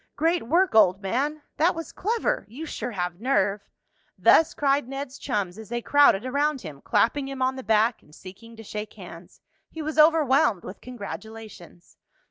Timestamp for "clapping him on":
6.81-7.55